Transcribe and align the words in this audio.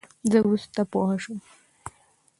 زه 0.29 0.37
ورورسته 0.41 0.81
پوشوم. 0.91 1.39